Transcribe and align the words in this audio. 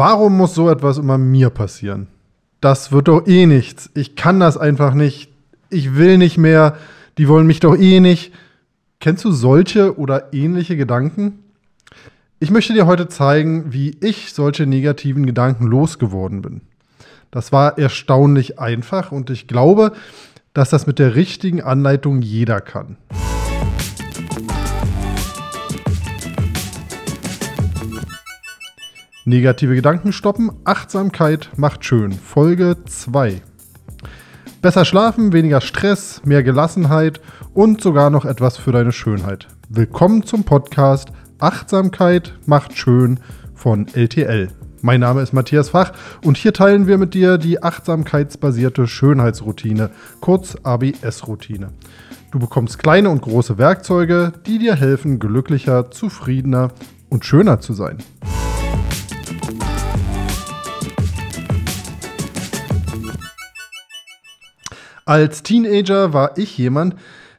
Warum 0.00 0.38
muss 0.38 0.54
so 0.54 0.70
etwas 0.70 0.96
immer 0.96 1.18
mir 1.18 1.50
passieren? 1.50 2.06
Das 2.62 2.90
wird 2.90 3.08
doch 3.08 3.26
eh 3.26 3.44
nichts. 3.44 3.90
Ich 3.92 4.16
kann 4.16 4.40
das 4.40 4.56
einfach 4.56 4.94
nicht. 4.94 5.30
Ich 5.68 5.94
will 5.94 6.16
nicht 6.16 6.38
mehr. 6.38 6.78
Die 7.18 7.28
wollen 7.28 7.46
mich 7.46 7.60
doch 7.60 7.76
eh 7.76 8.00
nicht. 8.00 8.32
Kennst 8.98 9.26
du 9.26 9.30
solche 9.30 9.98
oder 9.98 10.32
ähnliche 10.32 10.78
Gedanken? 10.78 11.40
Ich 12.38 12.50
möchte 12.50 12.72
dir 12.72 12.86
heute 12.86 13.08
zeigen, 13.08 13.74
wie 13.74 13.94
ich 14.00 14.32
solche 14.32 14.64
negativen 14.64 15.26
Gedanken 15.26 15.66
losgeworden 15.66 16.40
bin. 16.40 16.62
Das 17.30 17.52
war 17.52 17.76
erstaunlich 17.76 18.58
einfach 18.58 19.12
und 19.12 19.28
ich 19.28 19.48
glaube, 19.48 19.92
dass 20.54 20.70
das 20.70 20.86
mit 20.86 20.98
der 20.98 21.14
richtigen 21.14 21.60
Anleitung 21.60 22.22
jeder 22.22 22.62
kann. 22.62 22.96
Negative 29.26 29.74
Gedanken 29.74 30.12
stoppen, 30.12 30.50
Achtsamkeit 30.64 31.50
macht 31.56 31.84
schön. 31.84 32.12
Folge 32.12 32.76
2. 32.86 33.42
Besser 34.62 34.86
schlafen, 34.86 35.34
weniger 35.34 35.60
Stress, 35.60 36.22
mehr 36.24 36.42
Gelassenheit 36.42 37.20
und 37.52 37.82
sogar 37.82 38.08
noch 38.08 38.24
etwas 38.24 38.56
für 38.56 38.72
deine 38.72 38.92
Schönheit. 38.92 39.48
Willkommen 39.68 40.22
zum 40.22 40.44
Podcast 40.44 41.12
Achtsamkeit 41.38 42.32
macht 42.46 42.78
schön 42.78 43.20
von 43.54 43.88
LTL. 43.92 44.48
Mein 44.80 45.00
Name 45.00 45.20
ist 45.20 45.34
Matthias 45.34 45.68
Fach 45.68 45.92
und 46.24 46.38
hier 46.38 46.54
teilen 46.54 46.86
wir 46.86 46.96
mit 46.96 47.12
dir 47.12 47.36
die 47.36 47.62
achtsamkeitsbasierte 47.62 48.86
Schönheitsroutine, 48.86 49.90
kurz 50.22 50.56
ABS-Routine. 50.62 51.68
Du 52.30 52.38
bekommst 52.38 52.78
kleine 52.78 53.10
und 53.10 53.20
große 53.20 53.58
Werkzeuge, 53.58 54.32
die 54.46 54.58
dir 54.58 54.76
helfen, 54.76 55.18
glücklicher, 55.18 55.90
zufriedener 55.90 56.68
und 57.10 57.26
schöner 57.26 57.60
zu 57.60 57.74
sein. 57.74 57.98
Als 65.10 65.42
Teenager 65.42 66.12
war 66.12 66.38
ich 66.38 66.56
jemand, 66.56 66.94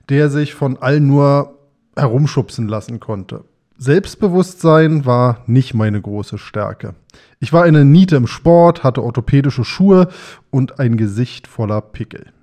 der 0.09 0.29
sich 0.29 0.55
von 0.55 0.75
allen 0.79 1.07
nur 1.07 1.57
herumschubsen 1.95 2.67
lassen 2.67 2.99
konnte. 2.99 3.45
Selbstbewusstsein 3.77 5.05
war 5.05 5.45
nicht 5.47 5.73
meine 5.73 6.01
große 6.01 6.37
Stärke. 6.37 6.95
Ich 7.39 7.53
war 7.53 7.63
eine 7.63 7.85
Niete 7.85 8.17
im 8.17 8.27
Sport, 8.27 8.83
hatte 8.83 9.01
orthopädische 9.01 9.63
Schuhe 9.63 10.09
und 10.49 10.81
ein 10.81 10.97
Gesicht 10.97 11.47
voller 11.47 11.79
Pickel. 11.79 12.33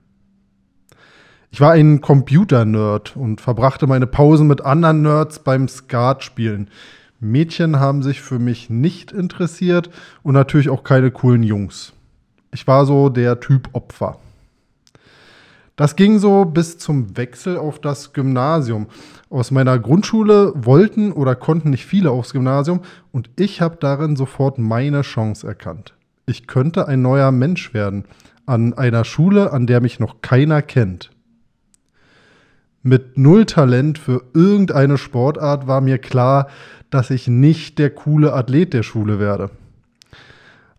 Ich 1.50 1.60
war 1.60 1.72
ein 1.72 2.00
Computer-Nerd 2.00 3.14
und 3.14 3.42
verbrachte 3.42 3.86
meine 3.86 4.06
Pausen 4.06 4.46
mit 4.46 4.62
anderen 4.62 5.02
Nerds 5.02 5.40
beim 5.40 5.68
Skat 5.68 6.24
spielen. 6.24 6.70
Mädchen 7.20 7.78
haben 7.78 8.02
sich 8.02 8.22
für 8.22 8.38
mich 8.38 8.70
nicht 8.70 9.12
interessiert 9.12 9.90
und 10.22 10.32
natürlich 10.32 10.70
auch 10.70 10.84
keine 10.84 11.10
coolen 11.10 11.42
Jungs. 11.42 11.92
Ich 12.50 12.66
war 12.66 12.86
so 12.86 13.10
der 13.10 13.40
Typ 13.40 13.68
Opfer. 13.74 14.18
Das 15.78 15.94
ging 15.94 16.18
so 16.18 16.44
bis 16.44 16.76
zum 16.76 17.16
Wechsel 17.16 17.56
auf 17.56 17.78
das 17.78 18.12
Gymnasium. 18.12 18.88
Aus 19.30 19.52
meiner 19.52 19.78
Grundschule 19.78 20.52
wollten 20.56 21.12
oder 21.12 21.36
konnten 21.36 21.70
nicht 21.70 21.86
viele 21.86 22.10
aufs 22.10 22.32
Gymnasium 22.32 22.80
und 23.12 23.30
ich 23.36 23.60
habe 23.60 23.76
darin 23.78 24.16
sofort 24.16 24.58
meine 24.58 25.02
Chance 25.02 25.46
erkannt. 25.46 25.94
Ich 26.26 26.48
könnte 26.48 26.88
ein 26.88 27.00
neuer 27.00 27.30
Mensch 27.30 27.74
werden 27.74 28.06
an 28.44 28.74
einer 28.74 29.04
Schule, 29.04 29.52
an 29.52 29.68
der 29.68 29.80
mich 29.80 30.00
noch 30.00 30.20
keiner 30.20 30.62
kennt. 30.62 31.10
Mit 32.82 33.16
null 33.16 33.46
Talent 33.46 33.98
für 33.98 34.24
irgendeine 34.34 34.98
Sportart 34.98 35.68
war 35.68 35.80
mir 35.80 35.98
klar, 35.98 36.48
dass 36.90 37.10
ich 37.10 37.28
nicht 37.28 37.78
der 37.78 37.90
coole 37.90 38.32
Athlet 38.32 38.74
der 38.74 38.82
Schule 38.82 39.20
werde. 39.20 39.50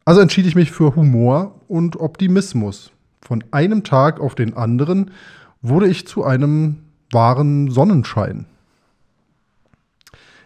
Also 0.03 0.19
entschied 0.19 0.45
ich 0.45 0.55
mich 0.55 0.71
für 0.71 0.93
Humor 0.97 1.61
und 1.69 1.97
Optimismus. 2.01 2.91
Von 3.29 3.43
einem 3.51 3.83
Tag 3.83 4.19
auf 4.19 4.33
den 4.33 4.57
anderen 4.57 5.11
wurde 5.61 5.87
ich 5.87 6.07
zu 6.07 6.23
einem 6.23 6.77
wahren 7.11 7.69
Sonnenschein. 7.69 8.47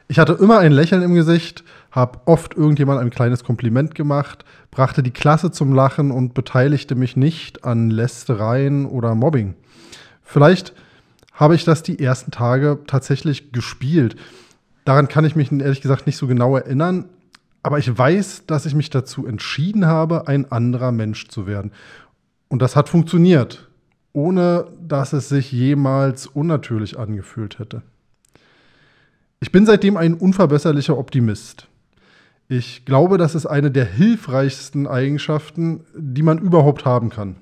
Ich 0.10 0.20
hatte 0.20 0.34
immer 0.34 0.60
ein 0.60 0.74
Lächeln 0.74 1.02
im 1.02 1.14
Gesicht, 1.14 1.64
habe 1.92 2.20
oft 2.26 2.56
irgendjemand 2.56 3.00
ein 3.00 3.10
kleines 3.10 3.46
Kompliment 3.46 3.96
gemacht, 3.96 4.44
brachte 4.70 5.02
die 5.02 5.12
Klasse 5.12 5.50
zum 5.50 5.74
Lachen 5.74 6.12
und 6.12 6.34
beteiligte 6.34 6.96
mich 6.96 7.16
nicht 7.16 7.64
an 7.64 7.90
Lästereien 7.90 8.86
oder 8.86 9.16
Mobbing. 9.16 9.56
Vielleicht 10.22 10.74
habe 11.32 11.56
ich 11.56 11.64
das 11.64 11.84
die 11.84 12.00
ersten 12.00 12.32
Tage 12.32 12.80
tatsächlich 12.86 13.54
gespielt. 13.54 14.18
Daran 14.84 15.08
kann 15.08 15.24
ich 15.24 15.38
mich 15.38 15.54
ehrlich 15.54 15.80
gesagt 15.80 16.06
nicht 16.06 16.18
so 16.18 16.28
genau 16.28 16.58
erinnern, 16.58 17.06
aber 17.66 17.80
ich 17.80 17.98
weiß, 17.98 18.44
dass 18.46 18.66
ich 18.66 18.76
mich 18.76 18.90
dazu 18.90 19.26
entschieden 19.26 19.86
habe, 19.86 20.28
ein 20.28 20.52
anderer 20.52 20.92
Mensch 20.92 21.30
zu 21.30 21.48
werden. 21.48 21.72
Und 22.54 22.62
das 22.62 22.76
hat 22.76 22.88
funktioniert, 22.88 23.68
ohne 24.12 24.68
dass 24.80 25.12
es 25.12 25.28
sich 25.28 25.52
jemals 25.52 26.28
unnatürlich 26.28 27.00
angefühlt 27.00 27.58
hätte. 27.58 27.82
Ich 29.40 29.52
bin 29.52 29.66
seitdem 29.66 29.98
ein 29.98 30.14
unverbesserlicher 30.14 30.96
Optimist. 30.96 31.68
Ich 32.48 32.86
glaube, 32.86 33.18
das 33.18 33.34
ist 33.34 33.48
eine 33.48 33.72
der 33.72 33.86
hilfreichsten 33.86 34.86
Eigenschaften, 34.86 35.84
die 35.98 36.22
man 36.22 36.38
überhaupt 36.38 36.86
haben 36.86 37.10
kann. 37.10 37.38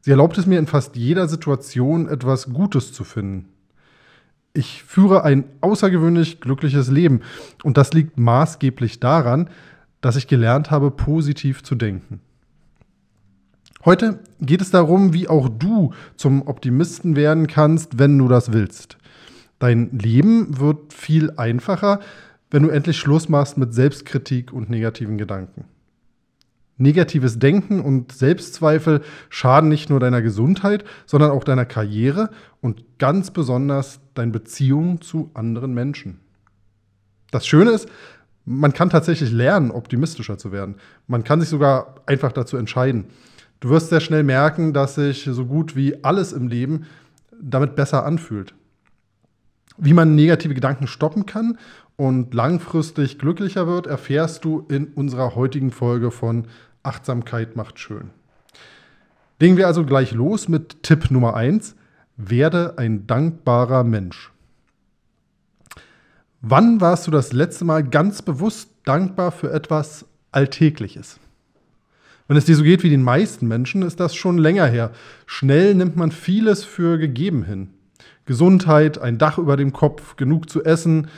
Sie 0.00 0.10
erlaubt 0.10 0.36
es 0.38 0.46
mir 0.46 0.58
in 0.58 0.66
fast 0.66 0.96
jeder 0.96 1.28
Situation 1.28 2.08
etwas 2.08 2.52
Gutes 2.52 2.92
zu 2.92 3.04
finden. 3.04 3.48
Ich 4.54 4.82
führe 4.82 5.22
ein 5.22 5.44
außergewöhnlich 5.60 6.40
glückliches 6.40 6.90
Leben 6.90 7.20
und 7.62 7.76
das 7.76 7.92
liegt 7.92 8.18
maßgeblich 8.18 8.98
daran, 8.98 9.50
dass 10.00 10.16
ich 10.16 10.26
gelernt 10.26 10.72
habe, 10.72 10.90
positiv 10.90 11.62
zu 11.62 11.76
denken. 11.76 12.20
Heute 13.86 14.18
geht 14.40 14.60
es 14.62 14.72
darum, 14.72 15.12
wie 15.12 15.28
auch 15.28 15.48
du 15.48 15.92
zum 16.16 16.48
Optimisten 16.48 17.14
werden 17.14 17.46
kannst, 17.46 18.00
wenn 18.00 18.18
du 18.18 18.26
das 18.26 18.52
willst. 18.52 18.98
Dein 19.60 19.96
Leben 19.96 20.58
wird 20.58 20.92
viel 20.92 21.30
einfacher, 21.36 22.00
wenn 22.50 22.64
du 22.64 22.68
endlich 22.68 22.98
Schluss 22.98 23.28
machst 23.28 23.58
mit 23.58 23.74
Selbstkritik 23.74 24.52
und 24.52 24.68
negativen 24.70 25.18
Gedanken. 25.18 25.66
Negatives 26.78 27.38
Denken 27.38 27.78
und 27.78 28.10
Selbstzweifel 28.10 29.02
schaden 29.28 29.68
nicht 29.68 29.88
nur 29.88 30.00
deiner 30.00 30.20
Gesundheit, 30.20 30.84
sondern 31.06 31.30
auch 31.30 31.44
deiner 31.44 31.64
Karriere 31.64 32.30
und 32.60 32.98
ganz 32.98 33.30
besonders 33.30 34.00
deinen 34.14 34.32
Beziehungen 34.32 35.00
zu 35.00 35.30
anderen 35.32 35.74
Menschen. 35.74 36.18
Das 37.30 37.46
Schöne 37.46 37.70
ist, 37.70 37.88
man 38.44 38.72
kann 38.72 38.90
tatsächlich 38.90 39.30
lernen, 39.30 39.70
optimistischer 39.70 40.38
zu 40.38 40.50
werden. 40.50 40.74
Man 41.06 41.22
kann 41.22 41.40
sich 41.40 41.48
sogar 41.48 42.02
einfach 42.06 42.32
dazu 42.32 42.56
entscheiden. 42.56 43.06
Du 43.60 43.70
wirst 43.70 43.88
sehr 43.88 44.00
schnell 44.00 44.22
merken, 44.22 44.72
dass 44.72 44.96
sich 44.96 45.24
so 45.24 45.46
gut 45.46 45.76
wie 45.76 46.04
alles 46.04 46.32
im 46.32 46.48
Leben 46.48 46.86
damit 47.40 47.74
besser 47.74 48.04
anfühlt. 48.04 48.54
Wie 49.78 49.92
man 49.92 50.14
negative 50.14 50.54
Gedanken 50.54 50.86
stoppen 50.86 51.26
kann 51.26 51.58
und 51.96 52.32
langfristig 52.34 53.18
glücklicher 53.18 53.66
wird, 53.66 53.86
erfährst 53.86 54.44
du 54.44 54.66
in 54.68 54.86
unserer 54.88 55.34
heutigen 55.34 55.70
Folge 55.70 56.10
von 56.10 56.46
Achtsamkeit 56.82 57.56
macht 57.56 57.78
schön. 57.78 58.10
Legen 59.38 59.56
wir 59.56 59.66
also 59.66 59.84
gleich 59.84 60.12
los 60.12 60.48
mit 60.48 60.82
Tipp 60.82 61.10
Nummer 61.10 61.34
1. 61.34 61.74
Werde 62.16 62.78
ein 62.78 63.06
dankbarer 63.06 63.84
Mensch. 63.84 64.32
Wann 66.40 66.80
warst 66.80 67.06
du 67.06 67.10
das 67.10 67.32
letzte 67.32 67.64
Mal 67.64 67.82
ganz 67.82 68.22
bewusst 68.22 68.70
dankbar 68.84 69.32
für 69.32 69.52
etwas 69.52 70.06
Alltägliches? 70.32 71.18
Wenn 72.28 72.36
es 72.36 72.44
dir 72.44 72.56
so 72.56 72.64
geht 72.64 72.82
wie 72.82 72.90
den 72.90 73.02
meisten 73.02 73.46
Menschen, 73.46 73.82
ist 73.82 74.00
das 74.00 74.14
schon 74.16 74.38
länger 74.38 74.66
her. 74.66 74.90
Schnell 75.26 75.74
nimmt 75.74 75.96
man 75.96 76.10
vieles 76.10 76.64
für 76.64 76.98
gegeben 76.98 77.44
hin. 77.44 77.70
Gesundheit, 78.24 78.98
ein 78.98 79.18
Dach 79.18 79.38
über 79.38 79.56
dem 79.56 79.72
Kopf, 79.72 80.16
genug 80.16 80.50
zu 80.50 80.64
essen, 80.64 81.08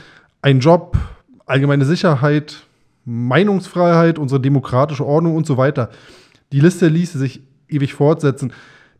ein 0.42 0.60
Job, 0.60 0.98
allgemeine 1.46 1.86
Sicherheit, 1.86 2.66
Meinungsfreiheit, 3.06 4.18
unsere 4.18 4.40
demokratische 4.40 5.06
Ordnung 5.06 5.34
und 5.34 5.46
so 5.46 5.56
weiter. 5.56 5.88
Die 6.52 6.60
Liste 6.60 6.88
ließe 6.88 7.18
sich 7.18 7.42
ewig 7.68 7.94
fortsetzen. 7.94 8.52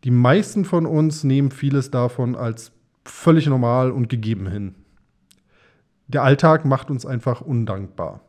Die 0.05 0.11
meisten 0.11 0.65
von 0.65 0.87
uns 0.87 1.25
nehmen 1.25 1.51
vieles 1.51 1.91
davon 1.91 2.35
als 2.35 2.73
völlig 3.05 3.47
normal 3.47 3.91
und 3.91 4.09
gegeben 4.09 4.47
hin. 4.47 4.75
Der 6.07 6.23
Alltag 6.23 6.65
macht 6.65 6.91
uns 6.91 7.05
einfach 7.05 7.43
undankbar. 7.43 8.23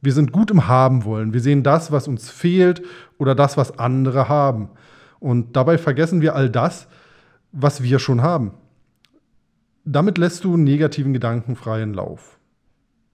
Wir 0.00 0.12
sind 0.12 0.32
gut 0.32 0.50
im 0.50 0.68
Haben 0.68 1.04
wollen. 1.04 1.32
Wir 1.32 1.40
sehen 1.40 1.62
das, 1.62 1.90
was 1.90 2.08
uns 2.08 2.30
fehlt 2.30 2.82
oder 3.18 3.34
das, 3.34 3.56
was 3.56 3.78
andere 3.78 4.28
haben. 4.28 4.70
Und 5.18 5.56
dabei 5.56 5.78
vergessen 5.78 6.20
wir 6.20 6.34
all 6.34 6.50
das, 6.50 6.86
was 7.52 7.82
wir 7.82 7.98
schon 7.98 8.22
haben. 8.22 8.52
Damit 9.84 10.18
lässt 10.18 10.44
du 10.44 10.56
negativen 10.56 11.12
Gedanken 11.12 11.56
freien 11.56 11.94
Lauf. 11.94 12.38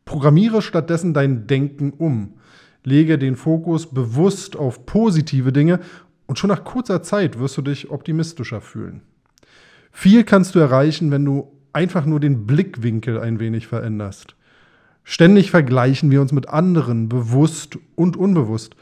Programmiere 0.04 0.60
stattdessen 0.60 1.14
dein 1.14 1.46
Denken 1.46 1.92
um. 1.92 2.34
Lege 2.82 3.16
den 3.16 3.36
Fokus 3.36 3.86
bewusst 3.86 4.56
auf 4.56 4.84
positive 4.84 5.52
Dinge 5.52 5.80
und 6.26 6.38
schon 6.38 6.48
nach 6.48 6.64
kurzer 6.64 7.02
Zeit 7.02 7.38
wirst 7.38 7.56
du 7.56 7.62
dich 7.62 7.90
optimistischer 7.90 8.60
fühlen. 8.60 9.02
Viel 9.90 10.24
kannst 10.24 10.54
du 10.54 10.58
erreichen, 10.58 11.10
wenn 11.10 11.24
du 11.24 11.50
einfach 11.72 12.04
nur 12.04 12.20
den 12.20 12.46
Blickwinkel 12.46 13.20
ein 13.20 13.40
wenig 13.40 13.66
veränderst. 13.66 14.34
Ständig 15.04 15.50
vergleichen 15.50 16.10
wir 16.10 16.22
uns 16.22 16.32
mit 16.32 16.48
anderen, 16.48 17.10
bewusst 17.10 17.78
und 17.94 18.16
unbewusst. 18.16 18.74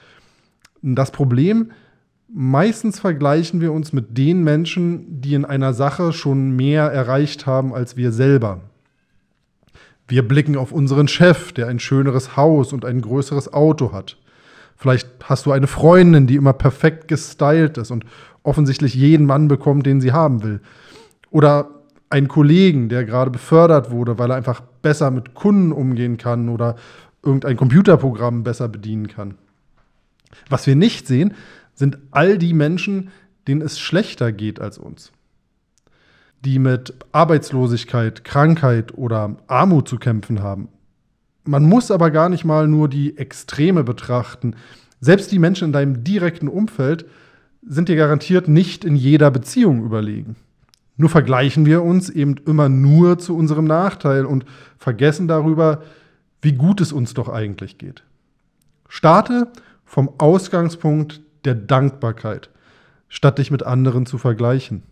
Das 0.80 1.10
Problem, 1.10 1.72
meistens 2.32 3.00
vergleichen 3.00 3.60
wir 3.60 3.72
uns 3.72 3.92
mit 3.92 4.16
den 4.16 4.44
Menschen, 4.44 5.20
die 5.20 5.34
in 5.34 5.44
einer 5.44 5.74
Sache 5.74 6.12
schon 6.12 6.54
mehr 6.54 6.84
erreicht 6.84 7.46
haben 7.46 7.74
als 7.74 7.96
wir 7.96 8.12
selber. 8.12 8.60
Wir 10.08 10.26
blicken 10.26 10.56
auf 10.56 10.72
unseren 10.72 11.08
Chef, 11.08 11.52
der 11.52 11.68
ein 11.68 11.80
schöneres 11.80 12.36
Haus 12.36 12.72
und 12.72 12.84
ein 12.84 13.00
größeres 13.00 13.52
Auto 13.52 13.92
hat. 13.92 14.16
Vielleicht 14.76 15.08
hast 15.24 15.46
du 15.46 15.52
eine 15.52 15.66
Freundin, 15.66 16.26
die 16.26 16.36
immer 16.36 16.52
perfekt 16.52 17.08
gestylt 17.08 17.78
ist 17.78 17.90
und 17.90 18.04
offensichtlich 18.42 18.94
jeden 18.94 19.26
Mann 19.26 19.48
bekommt, 19.48 19.86
den 19.86 20.00
sie 20.00 20.12
haben 20.12 20.42
will. 20.42 20.60
Oder 21.30 21.81
einen 22.12 22.28
Kollegen, 22.28 22.88
der 22.88 23.04
gerade 23.04 23.30
befördert 23.30 23.90
wurde, 23.90 24.18
weil 24.18 24.30
er 24.30 24.36
einfach 24.36 24.60
besser 24.60 25.10
mit 25.10 25.34
Kunden 25.34 25.72
umgehen 25.72 26.18
kann 26.18 26.48
oder 26.48 26.76
irgendein 27.22 27.56
Computerprogramm 27.56 28.42
besser 28.42 28.68
bedienen 28.68 29.08
kann. 29.08 29.34
Was 30.50 30.66
wir 30.66 30.76
nicht 30.76 31.06
sehen, 31.06 31.34
sind 31.74 31.98
all 32.10 32.36
die 32.36 32.52
Menschen, 32.52 33.10
denen 33.48 33.62
es 33.62 33.80
schlechter 33.80 34.30
geht 34.30 34.60
als 34.60 34.76
uns. 34.76 35.12
Die 36.44 36.58
mit 36.58 36.94
Arbeitslosigkeit, 37.12 38.24
Krankheit 38.24 38.92
oder 38.96 39.36
Armut 39.46 39.88
zu 39.88 39.98
kämpfen 39.98 40.42
haben. 40.42 40.68
Man 41.44 41.64
muss 41.64 41.90
aber 41.90 42.10
gar 42.10 42.28
nicht 42.28 42.44
mal 42.44 42.68
nur 42.68 42.88
die 42.88 43.16
Extreme 43.16 43.84
betrachten. 43.84 44.54
Selbst 45.00 45.32
die 45.32 45.38
Menschen 45.38 45.66
in 45.66 45.72
deinem 45.72 46.04
direkten 46.04 46.48
Umfeld 46.48 47.06
sind 47.66 47.88
dir 47.88 47.96
garantiert 47.96 48.48
nicht 48.48 48.84
in 48.84 48.96
jeder 48.96 49.30
Beziehung 49.30 49.84
überlegen. 49.84 50.36
Nur 51.02 51.10
vergleichen 51.10 51.66
wir 51.66 51.82
uns 51.82 52.10
eben 52.10 52.36
immer 52.46 52.68
nur 52.68 53.18
zu 53.18 53.36
unserem 53.36 53.64
Nachteil 53.64 54.24
und 54.24 54.44
vergessen 54.78 55.26
darüber, 55.26 55.82
wie 56.42 56.52
gut 56.52 56.80
es 56.80 56.92
uns 56.92 57.12
doch 57.12 57.28
eigentlich 57.28 57.76
geht. 57.76 58.04
Starte 58.88 59.48
vom 59.84 60.12
Ausgangspunkt 60.18 61.20
der 61.44 61.56
Dankbarkeit, 61.56 62.50
statt 63.08 63.38
dich 63.38 63.50
mit 63.50 63.64
anderen 63.64 64.06
zu 64.06 64.16
vergleichen. 64.16 64.84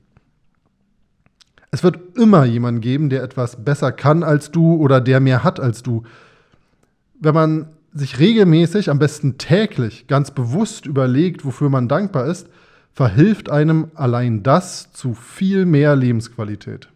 Es 1.70 1.84
wird 1.84 2.00
immer 2.18 2.44
jemanden 2.44 2.80
geben, 2.80 3.08
der 3.08 3.22
etwas 3.22 3.64
besser 3.64 3.92
kann 3.92 4.24
als 4.24 4.50
du 4.50 4.74
oder 4.74 5.00
der 5.00 5.20
mehr 5.20 5.44
hat 5.44 5.60
als 5.60 5.84
du. 5.84 6.02
Wenn 7.20 7.34
man 7.34 7.68
sich 7.92 8.18
regelmäßig, 8.18 8.90
am 8.90 8.98
besten 8.98 9.38
täglich, 9.38 10.08
ganz 10.08 10.32
bewusst 10.32 10.86
überlegt, 10.86 11.44
wofür 11.44 11.70
man 11.70 11.86
dankbar 11.86 12.26
ist, 12.26 12.48
verhilft 12.92 13.50
einem 13.50 13.90
allein 13.94 14.42
das 14.42 14.92
zu 14.92 15.14
viel 15.14 15.64
mehr 15.64 15.96
Lebensqualität. 15.96 16.88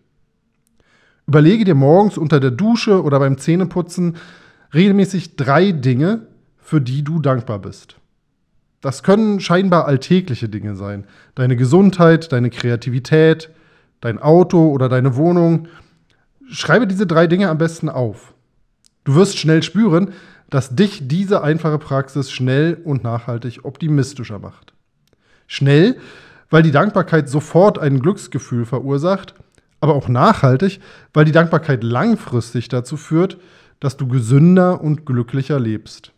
Überlege 1.26 1.64
dir 1.64 1.74
morgens 1.74 2.18
unter 2.18 2.40
der 2.40 2.50
Dusche 2.50 3.02
oder 3.02 3.18
beim 3.18 3.38
Zähneputzen 3.38 4.16
regelmäßig 4.74 5.36
drei 5.36 5.72
Dinge, 5.72 6.26
für 6.58 6.80
die 6.80 7.02
du 7.02 7.20
dankbar 7.20 7.60
bist. 7.60 7.96
Das 8.80 9.02
können 9.02 9.40
scheinbar 9.40 9.86
alltägliche 9.86 10.48
Dinge 10.48 10.76
sein. 10.76 11.04
Deine 11.34 11.56
Gesundheit, 11.56 12.32
deine 12.32 12.50
Kreativität, 12.50 13.48
dein 14.02 14.18
Auto 14.18 14.70
oder 14.70 14.90
deine 14.90 15.16
Wohnung. 15.16 15.68
Schreibe 16.50 16.86
diese 16.86 17.06
drei 17.06 17.26
Dinge 17.26 17.48
am 17.48 17.56
besten 17.56 17.88
auf. 17.88 18.34
Du 19.04 19.14
wirst 19.14 19.38
schnell 19.38 19.62
spüren, 19.62 20.12
dass 20.50 20.76
dich 20.76 21.08
diese 21.08 21.42
einfache 21.42 21.78
Praxis 21.78 22.30
schnell 22.30 22.78
und 22.84 23.02
nachhaltig 23.02 23.60
optimistischer 23.64 24.38
macht. 24.38 24.73
Schnell, 25.46 25.96
weil 26.50 26.62
die 26.62 26.70
Dankbarkeit 26.70 27.28
sofort 27.28 27.78
ein 27.78 28.00
Glücksgefühl 28.00 28.64
verursacht, 28.64 29.34
aber 29.80 29.94
auch 29.94 30.08
nachhaltig, 30.08 30.80
weil 31.12 31.24
die 31.24 31.32
Dankbarkeit 31.32 31.82
langfristig 31.82 32.68
dazu 32.68 32.96
führt, 32.96 33.38
dass 33.80 33.96
du 33.96 34.08
gesünder 34.08 34.80
und 34.80 35.04
glücklicher 35.04 35.60
lebst. 35.60 36.12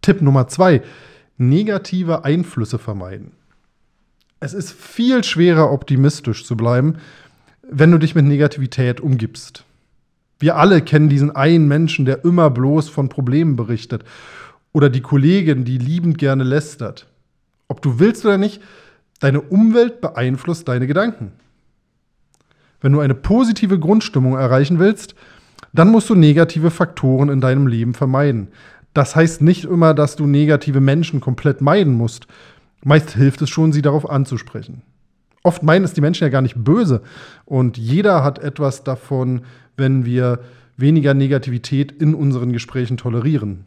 Tipp 0.00 0.22
Nummer 0.22 0.48
zwei: 0.48 0.82
Negative 1.36 2.24
Einflüsse 2.24 2.78
vermeiden. 2.78 3.32
Es 4.40 4.54
ist 4.54 4.72
viel 4.72 5.22
schwerer, 5.22 5.70
optimistisch 5.70 6.44
zu 6.44 6.56
bleiben, 6.56 6.96
wenn 7.62 7.92
du 7.92 7.98
dich 7.98 8.16
mit 8.16 8.24
Negativität 8.24 9.00
umgibst. 9.00 9.64
Wir 10.40 10.56
alle 10.56 10.82
kennen 10.82 11.08
diesen 11.08 11.30
einen 11.30 11.68
Menschen, 11.68 12.04
der 12.04 12.24
immer 12.24 12.50
bloß 12.50 12.88
von 12.88 13.08
Problemen 13.08 13.54
berichtet. 13.54 14.02
Oder 14.72 14.90
die 14.90 15.00
Kollegin, 15.00 15.64
die 15.64 15.78
liebend 15.78 16.18
gerne 16.18 16.42
lästert. 16.42 17.06
Ob 17.72 17.80
du 17.80 17.98
willst 17.98 18.22
oder 18.26 18.36
nicht, 18.36 18.60
deine 19.18 19.40
Umwelt 19.40 20.02
beeinflusst 20.02 20.68
deine 20.68 20.86
Gedanken. 20.86 21.32
Wenn 22.82 22.92
du 22.92 23.00
eine 23.00 23.14
positive 23.14 23.78
Grundstimmung 23.78 24.34
erreichen 24.34 24.78
willst, 24.78 25.14
dann 25.72 25.90
musst 25.90 26.10
du 26.10 26.14
negative 26.14 26.70
Faktoren 26.70 27.30
in 27.30 27.40
deinem 27.40 27.66
Leben 27.66 27.94
vermeiden. 27.94 28.48
Das 28.92 29.16
heißt 29.16 29.40
nicht 29.40 29.64
immer, 29.64 29.94
dass 29.94 30.16
du 30.16 30.26
negative 30.26 30.82
Menschen 30.82 31.22
komplett 31.22 31.62
meiden 31.62 31.94
musst. 31.94 32.26
Meist 32.84 33.12
hilft 33.12 33.40
es 33.40 33.48
schon, 33.48 33.72
sie 33.72 33.80
darauf 33.80 34.10
anzusprechen. 34.10 34.82
Oft 35.42 35.62
meinen 35.62 35.86
es 35.86 35.94
die 35.94 36.02
Menschen 36.02 36.24
ja 36.24 36.28
gar 36.28 36.42
nicht 36.42 36.62
böse. 36.62 37.00
Und 37.46 37.78
jeder 37.78 38.22
hat 38.22 38.38
etwas 38.38 38.84
davon, 38.84 39.46
wenn 39.78 40.04
wir 40.04 40.40
weniger 40.76 41.14
Negativität 41.14 41.90
in 41.90 42.14
unseren 42.14 42.52
Gesprächen 42.52 42.98
tolerieren. 42.98 43.64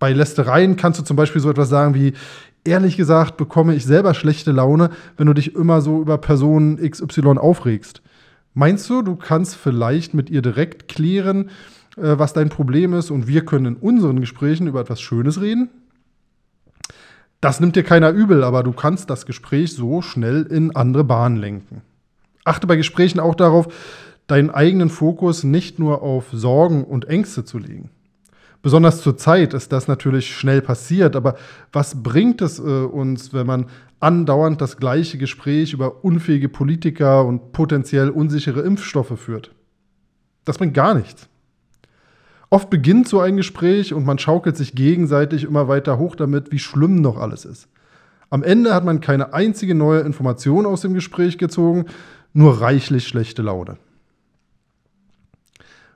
Bei 0.00 0.12
Lästereien 0.12 0.76
kannst 0.76 0.98
du 0.98 1.04
zum 1.04 1.16
Beispiel 1.16 1.40
so 1.40 1.48
etwas 1.48 1.68
sagen 1.68 1.94
wie, 1.94 2.14
ehrlich 2.64 2.96
gesagt 2.96 3.36
bekomme 3.36 3.74
ich 3.74 3.84
selber 3.84 4.14
schlechte 4.14 4.52
Laune, 4.52 4.90
wenn 5.16 5.26
du 5.26 5.34
dich 5.34 5.54
immer 5.54 5.80
so 5.80 6.00
über 6.00 6.18
Person 6.18 6.78
XY 6.78 7.38
aufregst. 7.38 8.02
Meinst 8.54 8.88
du, 8.88 9.02
du 9.02 9.16
kannst 9.16 9.56
vielleicht 9.56 10.14
mit 10.14 10.30
ihr 10.30 10.42
direkt 10.42 10.88
klären, 10.88 11.50
äh, 11.96 12.18
was 12.18 12.32
dein 12.32 12.48
Problem 12.48 12.94
ist 12.94 13.10
und 13.10 13.26
wir 13.26 13.44
können 13.44 13.66
in 13.66 13.76
unseren 13.76 14.20
Gesprächen 14.20 14.66
über 14.66 14.80
etwas 14.80 15.00
Schönes 15.00 15.40
reden? 15.40 15.70
Das 17.40 17.60
nimmt 17.60 17.76
dir 17.76 17.82
keiner 17.82 18.10
übel, 18.10 18.42
aber 18.42 18.62
du 18.62 18.72
kannst 18.72 19.10
das 19.10 19.26
Gespräch 19.26 19.74
so 19.74 20.00
schnell 20.00 20.44
in 20.44 20.74
andere 20.74 21.04
Bahnen 21.04 21.36
lenken. 21.36 21.82
Achte 22.44 22.66
bei 22.66 22.76
Gesprächen 22.76 23.20
auch 23.20 23.34
darauf, 23.34 23.68
deinen 24.26 24.50
eigenen 24.50 24.88
Fokus 24.88 25.44
nicht 25.44 25.78
nur 25.78 26.02
auf 26.02 26.26
Sorgen 26.32 26.84
und 26.84 27.06
Ängste 27.06 27.44
zu 27.44 27.58
legen. 27.58 27.90
Besonders 28.64 29.02
zur 29.02 29.18
Zeit 29.18 29.52
ist 29.52 29.72
das 29.72 29.88
natürlich 29.88 30.34
schnell 30.34 30.62
passiert, 30.62 31.16
aber 31.16 31.36
was 31.70 32.02
bringt 32.02 32.40
es 32.40 32.58
äh, 32.58 32.62
uns, 32.62 33.34
wenn 33.34 33.46
man 33.46 33.66
andauernd 34.00 34.58
das 34.58 34.78
gleiche 34.78 35.18
Gespräch 35.18 35.74
über 35.74 36.02
unfähige 36.02 36.48
Politiker 36.48 37.26
und 37.26 37.52
potenziell 37.52 38.08
unsichere 38.08 38.62
Impfstoffe 38.62 39.20
führt? 39.20 39.50
Das 40.46 40.56
bringt 40.56 40.72
gar 40.72 40.94
nichts. 40.94 41.28
Oft 42.48 42.70
beginnt 42.70 43.06
so 43.06 43.20
ein 43.20 43.36
Gespräch 43.36 43.92
und 43.92 44.06
man 44.06 44.18
schaukelt 44.18 44.56
sich 44.56 44.74
gegenseitig 44.74 45.44
immer 45.44 45.68
weiter 45.68 45.98
hoch 45.98 46.16
damit, 46.16 46.50
wie 46.50 46.58
schlimm 46.58 47.02
noch 47.02 47.18
alles 47.18 47.44
ist. 47.44 47.68
Am 48.30 48.42
Ende 48.42 48.74
hat 48.74 48.86
man 48.86 49.02
keine 49.02 49.34
einzige 49.34 49.74
neue 49.74 50.00
Information 50.00 50.64
aus 50.64 50.80
dem 50.80 50.94
Gespräch 50.94 51.36
gezogen, 51.36 51.84
nur 52.32 52.62
reichlich 52.62 53.06
schlechte 53.06 53.42
Laune. 53.42 53.76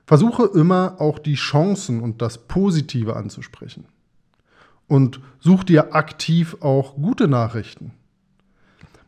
Versuche 0.09 0.49
immer 0.55 0.95
auch 0.97 1.19
die 1.19 1.35
Chancen 1.35 2.01
und 2.01 2.23
das 2.23 2.39
Positive 2.39 3.15
anzusprechen. 3.15 3.85
Und 4.87 5.21
such 5.39 5.63
dir 5.63 5.93
aktiv 5.93 6.57
auch 6.61 6.95
gute 6.95 7.27
Nachrichten. 7.27 7.91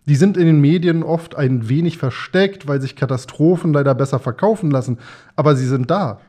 Die 0.05 0.13
sind 0.13 0.38
in 0.38 0.46
den 0.46 0.62
Medien 0.62 1.01
oft 1.01 1.34
ein 1.34 1.67
wenig 1.67 1.98
versteckt, 1.98 2.67
weil 2.67 2.81
sich 2.81 2.96
Katastrophen 2.96 3.74
leider 3.74 3.96
besser 3.96 4.20
verkaufen 4.20 4.70
lassen, 4.70 5.00
aber 5.36 5.55
sie 5.55 5.65
sind 5.65 5.89
da. 5.89 6.22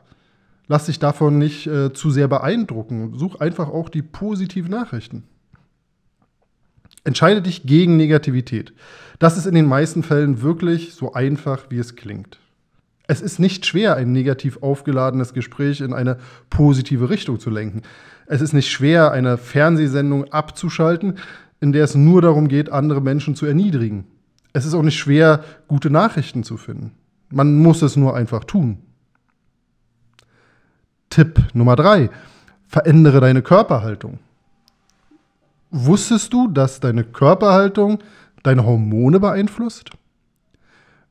Lass 0.65 0.87
dich 0.87 0.97
davon 0.97 1.37
nicht 1.37 1.67
äh, 1.67 1.93
zu 1.93 2.09
sehr 2.09 2.27
beeindrucken. 2.27 3.13
Such 3.15 3.41
einfach 3.41 3.69
auch 3.69 3.89
die 3.89 4.01
positiven 4.01 4.71
Nachrichten. 4.71 5.21
Entscheide 7.03 7.43
dich 7.43 7.67
gegen 7.67 7.95
Negativität. 7.95 8.73
Das 9.19 9.37
ist 9.37 9.45
in 9.45 9.53
den 9.53 9.67
meisten 9.67 10.01
Fällen 10.01 10.41
wirklich 10.41 10.95
so 10.95 11.13
einfach, 11.13 11.65
wie 11.69 11.77
es 11.77 11.95
klingt. 11.95 12.39
Es 13.05 13.21
ist 13.21 13.39
nicht 13.39 13.65
schwer, 13.65 13.95
ein 13.95 14.11
negativ 14.13 14.59
aufgeladenes 14.61 15.33
Gespräch 15.33 15.81
in 15.81 15.93
eine 15.93 16.17
positive 16.49 17.09
Richtung 17.09 17.39
zu 17.39 17.49
lenken. 17.49 17.81
Es 18.27 18.41
ist 18.41 18.53
nicht 18.53 18.71
schwer, 18.71 19.11
eine 19.11 19.37
Fernsehsendung 19.37 20.31
abzuschalten, 20.31 21.17
in 21.59 21.73
der 21.73 21.83
es 21.83 21.95
nur 21.95 22.21
darum 22.21 22.47
geht, 22.47 22.71
andere 22.71 23.01
Menschen 23.01 23.35
zu 23.35 23.45
erniedrigen. 23.45 24.05
Es 24.53 24.65
ist 24.65 24.73
auch 24.73 24.83
nicht 24.83 24.97
schwer, 24.97 25.43
gute 25.67 25.89
Nachrichten 25.89 26.43
zu 26.43 26.57
finden. 26.57 26.91
Man 27.29 27.57
muss 27.57 27.81
es 27.81 27.95
nur 27.95 28.15
einfach 28.15 28.43
tun. 28.43 28.77
Tipp 31.09 31.41
Nummer 31.53 31.75
drei: 31.75 32.09
Verändere 32.67 33.19
deine 33.19 33.41
Körperhaltung. 33.41 34.19
Wusstest 35.71 36.31
du, 36.31 36.47
dass 36.47 36.79
deine 36.79 37.03
Körperhaltung 37.03 37.99
deine 38.43 38.65
Hormone 38.65 39.19
beeinflusst? 39.19 39.89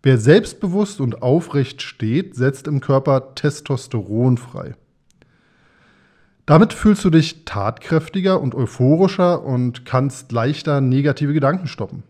Wer 0.03 0.19
selbstbewusst 0.19 1.01
und 1.01 1.23
aufrecht 1.23 1.81
steht, 1.81 2.35
setzt 2.35 2.67
im 2.67 2.81
Körper 2.81 3.35
Testosteron 3.37 4.37
frei. 4.37 4.75
Damit 6.45 6.73
fühlst 6.73 7.05
du 7.05 7.11
dich 7.11 7.45
tatkräftiger 7.45 8.41
und 8.41 8.57
euphorischer 8.57 9.45
und 9.45 9.85
kannst 9.85 10.33
leichter 10.33 10.81
negative 10.81 11.33
Gedanken 11.33 11.69
stoppen. 11.69 12.03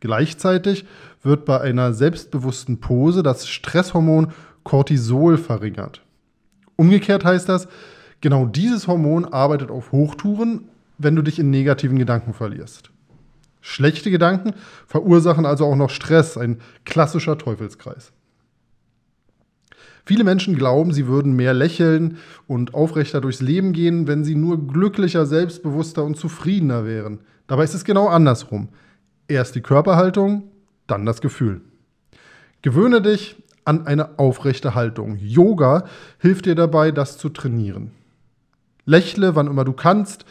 Gleichzeitig 0.00 0.86
wird 1.22 1.44
bei 1.44 1.60
einer 1.60 1.92
selbstbewussten 1.92 2.80
Pose 2.80 3.22
das 3.22 3.48
Stresshormon 3.48 4.32
Cortisol 4.64 5.38
verringert. 5.38 6.02
Umgekehrt 6.74 7.24
heißt 7.24 7.48
das, 7.48 7.68
genau 8.20 8.46
dieses 8.46 8.88
Hormon 8.88 9.24
arbeitet 9.24 9.70
auf 9.70 9.92
Hochtouren, 9.92 10.68
wenn 10.98 11.14
du 11.14 11.22
dich 11.22 11.38
in 11.38 11.50
negativen 11.50 11.98
Gedanken 11.98 12.34
verlierst. 12.34 12.90
Schlechte 13.68 14.12
Gedanken 14.12 14.52
verursachen 14.86 15.44
also 15.44 15.66
auch 15.66 15.74
noch 15.74 15.90
Stress, 15.90 16.38
ein 16.38 16.60
klassischer 16.84 17.36
Teufelskreis. 17.36 18.12
Viele 20.04 20.22
Menschen 20.22 20.54
glauben, 20.54 20.92
sie 20.92 21.08
würden 21.08 21.34
mehr 21.34 21.52
lächeln 21.52 22.18
und 22.46 22.74
aufrechter 22.74 23.20
durchs 23.20 23.40
Leben 23.40 23.72
gehen, 23.72 24.06
wenn 24.06 24.22
sie 24.22 24.36
nur 24.36 24.68
glücklicher, 24.68 25.26
selbstbewusster 25.26 26.04
und 26.04 26.16
zufriedener 26.16 26.86
wären. 26.86 27.18
Dabei 27.48 27.64
ist 27.64 27.74
es 27.74 27.84
genau 27.84 28.06
andersrum. 28.06 28.68
Erst 29.26 29.56
die 29.56 29.62
Körperhaltung, 29.62 30.44
dann 30.86 31.04
das 31.04 31.20
Gefühl. 31.20 31.60
Gewöhne 32.62 33.02
dich 33.02 33.34
an 33.64 33.88
eine 33.88 34.16
aufrechte 34.20 34.76
Haltung. 34.76 35.16
Yoga 35.16 35.86
hilft 36.20 36.46
dir 36.46 36.54
dabei, 36.54 36.92
das 36.92 37.18
zu 37.18 37.30
trainieren. 37.30 37.90
Lächle, 38.84 39.34
wann 39.34 39.48
immer 39.48 39.64
du 39.64 39.72
kannst. 39.72 40.24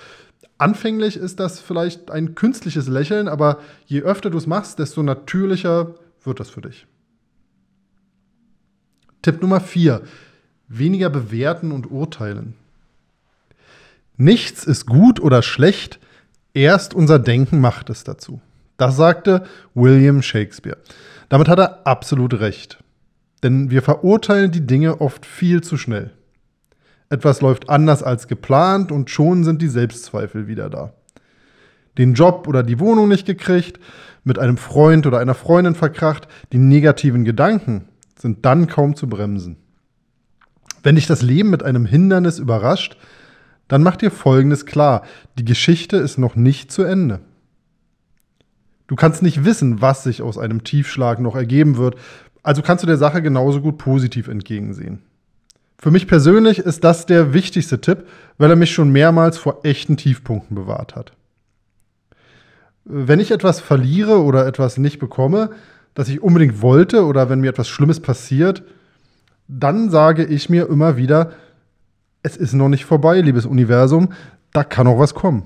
Anfänglich 0.57 1.17
ist 1.17 1.39
das 1.39 1.59
vielleicht 1.59 2.11
ein 2.11 2.33
künstliches 2.35 2.87
Lächeln, 2.87 3.27
aber 3.27 3.59
je 3.85 4.01
öfter 4.01 4.29
du 4.29 4.37
es 4.37 4.47
machst, 4.47 4.79
desto 4.79 5.03
natürlicher 5.03 5.95
wird 6.23 6.39
das 6.39 6.49
für 6.49 6.61
dich. 6.61 6.87
Tipp 9.21 9.41
Nummer 9.41 9.59
4. 9.59 10.01
Weniger 10.67 11.09
bewerten 11.09 11.71
und 11.71 11.91
urteilen. 11.91 12.53
Nichts 14.17 14.63
ist 14.63 14.85
gut 14.85 15.19
oder 15.19 15.41
schlecht, 15.41 15.99
erst 16.53 16.93
unser 16.93 17.19
Denken 17.19 17.59
macht 17.59 17.89
es 17.89 18.03
dazu. 18.03 18.39
Das 18.77 18.95
sagte 18.95 19.45
William 19.73 20.21
Shakespeare. 20.21 20.77
Damit 21.27 21.49
hat 21.49 21.59
er 21.59 21.85
absolut 21.85 22.39
recht. 22.39 22.83
Denn 23.43 23.69
wir 23.71 23.81
verurteilen 23.81 24.51
die 24.51 24.65
Dinge 24.65 25.01
oft 25.01 25.25
viel 25.25 25.61
zu 25.61 25.77
schnell. 25.77 26.11
Etwas 27.09 27.41
läuft 27.41 27.69
anders 27.69 28.03
als 28.03 28.27
geplant 28.27 28.91
und 28.91 29.09
schon 29.09 29.43
sind 29.43 29.61
die 29.61 29.67
Selbstzweifel 29.67 30.47
wieder 30.47 30.69
da. 30.69 30.93
Den 31.97 32.13
Job 32.13 32.47
oder 32.47 32.63
die 32.63 32.79
Wohnung 32.79 33.07
nicht 33.07 33.25
gekriegt, 33.25 33.79
mit 34.23 34.39
einem 34.39 34.57
Freund 34.57 35.05
oder 35.05 35.19
einer 35.19 35.35
Freundin 35.35 35.75
verkracht, 35.75 36.27
die 36.51 36.57
negativen 36.57 37.23
Gedanken, 37.23 37.87
sind 38.17 38.45
dann 38.45 38.67
kaum 38.67 38.95
zu 38.95 39.07
bremsen. 39.07 39.57
Wenn 40.83 40.95
dich 40.95 41.07
das 41.07 41.21
Leben 41.21 41.49
mit 41.49 41.63
einem 41.63 41.85
Hindernis 41.85 42.39
überrascht, 42.39 42.97
dann 43.67 43.83
mach 43.83 43.95
dir 43.95 44.11
Folgendes 44.11 44.65
klar. 44.65 45.03
Die 45.37 45.45
Geschichte 45.45 45.97
ist 45.97 46.17
noch 46.17 46.35
nicht 46.35 46.71
zu 46.71 46.83
Ende. 46.83 47.21
Du 48.87 48.95
kannst 48.95 49.23
nicht 49.23 49.45
wissen, 49.45 49.81
was 49.81 50.03
sich 50.03 50.21
aus 50.21 50.37
einem 50.37 50.63
Tiefschlag 50.63 51.19
noch 51.19 51.35
ergeben 51.35 51.77
wird, 51.77 51.95
also 52.43 52.61
kannst 52.61 52.83
du 52.83 52.87
der 52.87 52.97
Sache 52.97 53.23
genauso 53.23 53.61
gut 53.61 53.79
positiv 53.79 54.27
entgegensehen. 54.27 55.01
Für 55.77 55.91
mich 55.91 56.07
persönlich 56.07 56.59
ist 56.59 56.83
das 56.83 57.05
der 57.05 57.33
wichtigste 57.33 57.81
Tipp, 57.81 58.07
weil 58.37 58.49
er 58.49 58.55
mich 58.55 58.71
schon 58.71 58.91
mehrmals 58.91 59.37
vor 59.37 59.59
echten 59.63 59.97
Tiefpunkten 59.97 60.55
bewahrt 60.55 60.95
hat. 60.95 61.11
Wenn 62.85 63.19
ich 63.19 63.31
etwas 63.31 63.59
verliere 63.59 64.23
oder 64.23 64.45
etwas 64.45 64.77
nicht 64.77 64.99
bekomme, 64.99 65.49
das 65.93 66.09
ich 66.09 66.21
unbedingt 66.21 66.61
wollte 66.61 67.05
oder 67.05 67.29
wenn 67.29 67.39
mir 67.39 67.49
etwas 67.49 67.67
Schlimmes 67.67 67.99
passiert, 67.99 68.63
dann 69.47 69.89
sage 69.89 70.25
ich 70.25 70.49
mir 70.49 70.67
immer 70.69 70.97
wieder, 70.97 71.31
es 72.23 72.37
ist 72.37 72.53
noch 72.53 72.69
nicht 72.69 72.85
vorbei, 72.85 73.21
liebes 73.21 73.45
Universum, 73.45 74.13
da 74.53 74.63
kann 74.63 74.85
noch 74.85 74.99
was 74.99 75.13
kommen. 75.13 75.43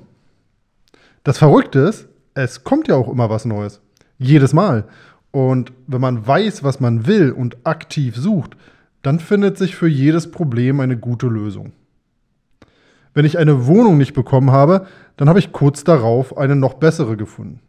Das 1.23 1.37
Verrückte 1.37 1.79
ist, 1.79 2.07
es 2.33 2.63
kommt 2.63 2.87
ja 2.87 2.95
auch 2.95 3.09
immer 3.09 3.29
was 3.29 3.45
Neues. 3.45 3.81
Jedes 4.17 4.53
Mal. 4.53 4.85
Und 5.31 5.73
wenn 5.87 6.01
man 6.01 6.25
weiß, 6.25 6.63
was 6.63 6.79
man 6.79 7.05
will 7.05 7.31
und 7.31 7.57
aktiv 7.65 8.15
sucht, 8.15 8.55
dann 9.01 9.19
findet 9.19 9.57
sich 9.57 9.75
für 9.75 9.87
jedes 9.87 10.31
Problem 10.31 10.79
eine 10.79 10.97
gute 10.97 11.27
Lösung. 11.27 11.73
Wenn 13.13 13.25
ich 13.25 13.37
eine 13.37 13.65
Wohnung 13.65 13.97
nicht 13.97 14.13
bekommen 14.13 14.51
habe, 14.51 14.85
dann 15.17 15.29
habe 15.29 15.39
ich 15.39 15.51
kurz 15.51 15.83
darauf 15.83 16.37
eine 16.37 16.55
noch 16.55 16.75
bessere 16.75 17.17
gefunden. 17.17 17.59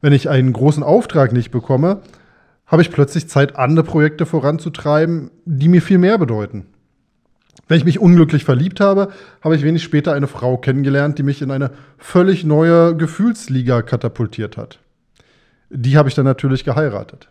Wenn 0.00 0.12
ich 0.12 0.28
einen 0.28 0.52
großen 0.52 0.82
Auftrag 0.82 1.32
nicht 1.32 1.50
bekomme, 1.50 2.02
habe 2.66 2.82
ich 2.82 2.90
plötzlich 2.90 3.28
Zeit, 3.28 3.56
andere 3.56 3.84
Projekte 3.86 4.26
voranzutreiben, 4.26 5.30
die 5.44 5.68
mir 5.68 5.80
viel 5.80 5.98
mehr 5.98 6.18
bedeuten. 6.18 6.66
Wenn 7.68 7.78
ich 7.78 7.84
mich 7.84 7.98
unglücklich 7.98 8.44
verliebt 8.44 8.80
habe, 8.80 9.08
habe 9.40 9.56
ich 9.56 9.62
wenig 9.62 9.82
später 9.82 10.12
eine 10.12 10.26
Frau 10.26 10.58
kennengelernt, 10.58 11.18
die 11.18 11.22
mich 11.22 11.40
in 11.40 11.50
eine 11.50 11.70
völlig 11.96 12.44
neue 12.44 12.96
Gefühlsliga 12.96 13.82
katapultiert 13.82 14.56
hat. 14.56 14.80
Die 15.70 15.96
habe 15.96 16.08
ich 16.08 16.14
dann 16.14 16.26
natürlich 16.26 16.64
geheiratet. 16.64 17.28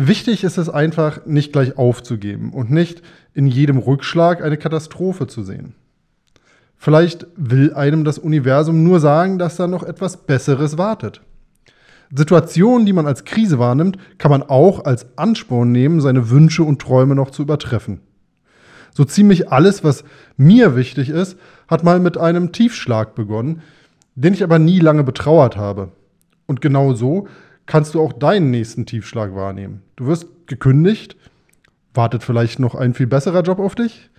Wichtig 0.00 0.44
ist 0.44 0.58
es 0.58 0.68
einfach, 0.68 1.26
nicht 1.26 1.52
gleich 1.52 1.76
aufzugeben 1.76 2.52
und 2.52 2.70
nicht 2.70 3.02
in 3.34 3.48
jedem 3.48 3.78
Rückschlag 3.78 4.44
eine 4.44 4.56
Katastrophe 4.56 5.26
zu 5.26 5.42
sehen. 5.42 5.74
Vielleicht 6.76 7.26
will 7.34 7.74
einem 7.74 8.04
das 8.04 8.16
Universum 8.16 8.84
nur 8.84 9.00
sagen, 9.00 9.40
dass 9.40 9.56
da 9.56 9.66
noch 9.66 9.82
etwas 9.82 10.18
Besseres 10.18 10.78
wartet. 10.78 11.20
Situationen, 12.14 12.86
die 12.86 12.92
man 12.92 13.08
als 13.08 13.24
Krise 13.24 13.58
wahrnimmt, 13.58 13.98
kann 14.18 14.30
man 14.30 14.44
auch 14.44 14.84
als 14.84 15.18
Ansporn 15.18 15.72
nehmen, 15.72 16.00
seine 16.00 16.30
Wünsche 16.30 16.62
und 16.62 16.80
Träume 16.80 17.16
noch 17.16 17.32
zu 17.32 17.42
übertreffen. 17.42 17.98
So 18.94 19.04
ziemlich 19.04 19.50
alles, 19.50 19.82
was 19.82 20.04
mir 20.36 20.76
wichtig 20.76 21.08
ist, 21.08 21.36
hat 21.66 21.82
mal 21.82 21.98
mit 21.98 22.16
einem 22.16 22.52
Tiefschlag 22.52 23.16
begonnen, 23.16 23.62
den 24.14 24.32
ich 24.32 24.44
aber 24.44 24.60
nie 24.60 24.78
lange 24.78 25.02
betrauert 25.02 25.56
habe. 25.56 25.90
Und 26.46 26.60
genau 26.60 26.94
so 26.94 27.26
kannst 27.68 27.94
du 27.94 28.00
auch 28.00 28.12
deinen 28.12 28.50
nächsten 28.50 28.86
Tiefschlag 28.86 29.36
wahrnehmen. 29.36 29.82
Du 29.94 30.06
wirst 30.06 30.26
gekündigt, 30.46 31.16
wartet 31.94 32.24
vielleicht 32.24 32.58
noch 32.58 32.74
ein 32.74 32.94
viel 32.94 33.06
besserer 33.06 33.42
Job 33.42 33.60
auf 33.60 33.76
dich, 33.76 34.10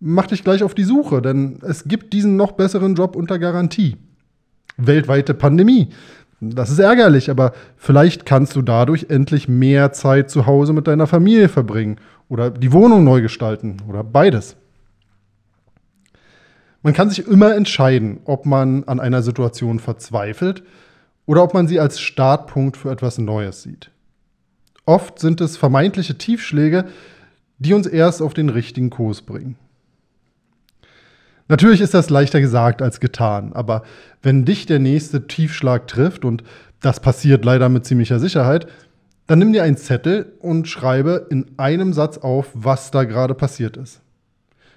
mach 0.00 0.28
dich 0.28 0.44
gleich 0.44 0.62
auf 0.62 0.74
die 0.74 0.84
Suche, 0.84 1.20
denn 1.20 1.58
es 1.62 1.84
gibt 1.84 2.14
diesen 2.14 2.36
noch 2.36 2.52
besseren 2.52 2.94
Job 2.94 3.16
unter 3.16 3.38
Garantie. 3.38 3.96
Weltweite 4.78 5.34
Pandemie. 5.34 5.88
Das 6.40 6.70
ist 6.70 6.78
ärgerlich, 6.78 7.30
aber 7.30 7.52
vielleicht 7.76 8.26
kannst 8.26 8.56
du 8.56 8.62
dadurch 8.62 9.06
endlich 9.08 9.48
mehr 9.48 9.92
Zeit 9.92 10.30
zu 10.30 10.46
Hause 10.46 10.72
mit 10.72 10.86
deiner 10.86 11.06
Familie 11.06 11.48
verbringen 11.48 11.96
oder 12.28 12.50
die 12.50 12.72
Wohnung 12.72 13.04
neu 13.04 13.22
gestalten 13.22 13.78
oder 13.88 14.04
beides. 14.04 14.56
Man 16.82 16.92
kann 16.92 17.08
sich 17.08 17.26
immer 17.26 17.56
entscheiden, 17.56 18.20
ob 18.26 18.46
man 18.46 18.84
an 18.84 19.00
einer 19.00 19.22
Situation 19.22 19.80
verzweifelt 19.80 20.62
oder 21.26 21.42
ob 21.42 21.54
man 21.54 21.68
sie 21.68 21.80
als 21.80 22.00
Startpunkt 22.00 22.76
für 22.76 22.90
etwas 22.90 23.18
Neues 23.18 23.62
sieht. 23.62 23.90
Oft 24.84 25.18
sind 25.18 25.40
es 25.40 25.56
vermeintliche 25.56 26.16
Tiefschläge, 26.16 26.86
die 27.58 27.74
uns 27.74 27.86
erst 27.86 28.22
auf 28.22 28.34
den 28.34 28.48
richtigen 28.48 28.90
Kurs 28.90 29.22
bringen. 29.22 29.56
Natürlich 31.48 31.80
ist 31.80 31.94
das 31.94 32.10
leichter 32.10 32.40
gesagt 32.40 32.82
als 32.82 32.98
getan, 33.00 33.52
aber 33.52 33.82
wenn 34.22 34.44
dich 34.44 34.66
der 34.66 34.78
nächste 34.78 35.26
Tiefschlag 35.26 35.86
trifft, 35.86 36.24
und 36.24 36.42
das 36.80 37.00
passiert 37.00 37.44
leider 37.44 37.68
mit 37.68 37.84
ziemlicher 37.84 38.18
Sicherheit, 38.18 38.66
dann 39.26 39.38
nimm 39.38 39.52
dir 39.52 39.62
einen 39.62 39.76
Zettel 39.76 40.32
und 40.40 40.68
schreibe 40.68 41.26
in 41.30 41.46
einem 41.56 41.92
Satz 41.92 42.18
auf, 42.18 42.48
was 42.54 42.90
da 42.90 43.04
gerade 43.04 43.34
passiert 43.34 43.76
ist. 43.76 44.00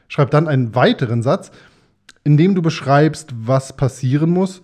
Schreib 0.08 0.32
dann 0.32 0.48
einen 0.48 0.74
weiteren 0.74 1.22
Satz, 1.22 1.52
in 2.24 2.38
dem 2.38 2.56
du 2.56 2.62
beschreibst, 2.62 3.34
was 3.36 3.76
passieren 3.76 4.32
muss, 4.32 4.62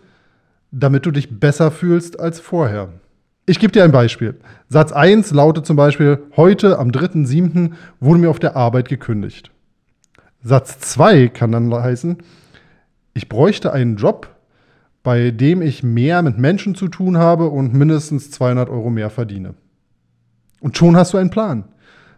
damit 0.77 1.05
du 1.05 1.11
dich 1.11 1.39
besser 1.39 1.71
fühlst 1.71 2.19
als 2.19 2.39
vorher. 2.39 2.89
Ich 3.45 3.59
gebe 3.59 3.71
dir 3.71 3.85
ein 3.85 3.93
Beispiel. 3.93 4.35
Satz 4.67 4.91
1 4.91 5.31
lautet 5.31 5.65
zum 5.65 5.77
Beispiel, 5.77 6.23
heute 6.35 6.79
am 6.79 6.89
3.7. 6.89 7.73
wurde 8.01 8.19
mir 8.19 8.29
auf 8.29 8.39
der 8.39 8.57
Arbeit 8.57 8.89
gekündigt. 8.89 9.51
Satz 10.43 10.79
2 10.79 11.29
kann 11.29 11.51
dann 11.51 11.73
heißen, 11.73 12.17
ich 13.13 13.29
bräuchte 13.29 13.71
einen 13.71 13.95
Job, 13.95 14.35
bei 15.01 15.31
dem 15.31 15.61
ich 15.61 15.81
mehr 15.81 16.21
mit 16.21 16.37
Menschen 16.37 16.75
zu 16.75 16.89
tun 16.89 17.17
habe 17.17 17.49
und 17.49 17.73
mindestens 17.73 18.31
200 18.31 18.69
Euro 18.69 18.89
mehr 18.89 19.09
verdiene. 19.09 19.53
Und 20.59 20.77
schon 20.77 20.97
hast 20.97 21.13
du 21.13 21.17
einen 21.17 21.29
Plan. 21.29 21.65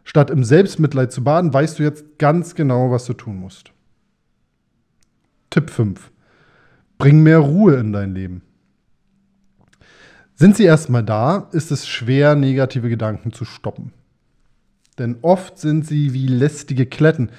Statt 0.04 0.32
im 0.32 0.44
Selbstmitleid 0.44 1.12
zu 1.12 1.24
baden, 1.24 1.54
weißt 1.54 1.78
du 1.78 1.84
jetzt 1.84 2.18
ganz 2.18 2.56
genau, 2.56 2.90
was 2.90 3.06
du 3.06 3.14
tun 3.14 3.38
musst. 3.38 3.72
Tipp 5.52 5.70
5. 5.70 6.12
Bring 6.98 7.22
mehr 7.22 7.40
Ruhe 7.40 7.76
in 7.76 7.94
dein 7.94 8.16
Leben. 8.16 8.42
Sind 10.40 10.56
sie 10.56 10.66
erstmal 10.66 11.04
da, 11.04 11.50
ist 11.52 11.72
es 11.72 11.88
schwer, 11.88 12.36
negative 12.36 12.90
Gedanken 12.90 13.34
zu 13.34 13.44
stoppen. 13.44 13.92
Denn 15.00 15.18
oft 15.24 15.58
sind 15.58 15.88
sie 15.88 16.14
wie 16.14 16.28
lästige 16.28 16.86
Kletten, 16.86 17.32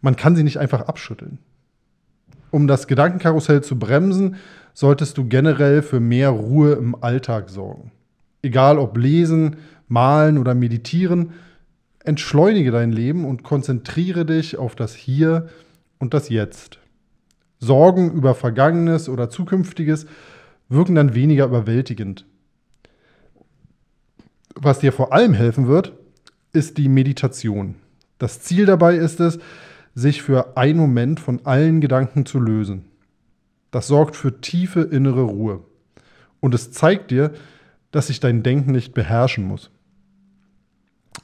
man 0.00 0.16
kann 0.16 0.34
sie 0.34 0.42
nicht 0.42 0.58
einfach 0.58 0.80
abschütteln. 0.82 1.38
Um 2.50 2.66
das 2.66 2.88
Gedankenkarussell 2.88 3.62
zu 3.62 3.78
bremsen, 3.78 4.34
solltest 4.74 5.18
du 5.18 5.28
generell 5.28 5.82
für 5.82 6.00
mehr 6.00 6.30
Ruhe 6.30 6.72
im 6.72 6.96
Alltag 7.00 7.48
sorgen. 7.48 7.92
Egal 8.42 8.76
ob 8.76 8.96
lesen, 8.96 9.58
malen 9.86 10.36
oder 10.36 10.56
meditieren, 10.56 11.34
entschleunige 12.02 12.72
dein 12.72 12.90
Leben 12.90 13.24
und 13.24 13.44
konzentriere 13.44 14.26
dich 14.26 14.58
auf 14.58 14.74
das 14.74 14.96
Hier 14.96 15.46
und 16.00 16.12
das 16.12 16.28
Jetzt. 16.28 16.80
Sorgen 17.60 18.10
über 18.10 18.34
Vergangenes 18.34 19.08
oder 19.08 19.30
Zukünftiges 19.30 20.06
wirken 20.68 20.96
dann 20.96 21.14
weniger 21.14 21.44
überwältigend. 21.44 22.26
Was 24.54 24.80
dir 24.80 24.92
vor 24.92 25.12
allem 25.12 25.32
helfen 25.32 25.66
wird, 25.66 25.92
ist 26.52 26.78
die 26.78 26.88
Meditation. 26.88 27.76
Das 28.18 28.40
Ziel 28.40 28.66
dabei 28.66 28.96
ist 28.96 29.20
es, 29.20 29.38
sich 29.94 30.22
für 30.22 30.56
einen 30.56 30.78
Moment 30.78 31.20
von 31.20 31.44
allen 31.44 31.80
Gedanken 31.80 32.26
zu 32.26 32.38
lösen. 32.38 32.84
Das 33.70 33.86
sorgt 33.86 34.16
für 34.16 34.40
tiefe 34.40 34.82
innere 34.82 35.22
Ruhe. 35.22 35.60
Und 36.40 36.54
es 36.54 36.72
zeigt 36.72 37.10
dir, 37.10 37.32
dass 37.90 38.08
sich 38.08 38.20
dein 38.20 38.42
Denken 38.42 38.72
nicht 38.72 38.94
beherrschen 38.94 39.44
muss. 39.44 39.70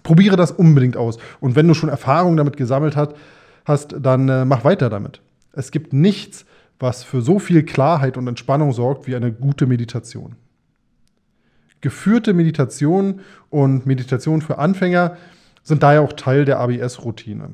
Probiere 0.03 0.37
das 0.37 0.53
unbedingt 0.53 0.97
aus. 0.97 1.19
Und 1.41 1.57
wenn 1.57 1.69
du 1.69 1.75
schon 1.75 1.89
Erfahrung 1.89 2.37
damit 2.37 2.57
gesammelt 2.57 2.97
hast, 2.97 3.95
dann 4.01 4.29
äh, 4.29 4.45
mach 4.45 4.65
weiter 4.65 4.91
damit. 4.91 5.21
Es 5.53 5.71
gibt 5.71 5.93
nichts, 5.93 6.47
was 6.79 7.05
für 7.05 7.21
so 7.21 7.39
viel 7.39 7.63
Klarheit 7.65 8.17
und 8.17 8.29
Entspannung 8.29 8.73
sorgt 8.73 9.07
wie 9.07 9.17
eine 9.17 9.33
gute 9.33 9.67
Meditation. 9.67 10.37
Geführte 11.81 12.35
Meditation 12.35 13.21
und 13.51 13.87
Meditation 13.87 14.43
für 14.43 14.59
Anfänger 14.59 15.17
sind 15.63 15.85
daher 15.85 16.03
auch 16.03 16.13
Teil 16.13 16.45
der 16.45 16.59
ABS-Routine. 16.59 17.51